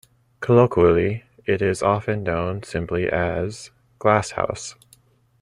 Colloquially 0.39 1.25
it 1.45 1.61
is 1.61 1.83
often 1.83 2.23
known 2.23 2.63
simply 2.63 3.07
as 3.07 3.69
"Glasshouse". 3.99 4.73